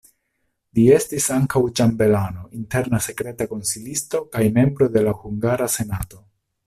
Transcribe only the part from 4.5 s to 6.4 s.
membro de la hungara senato.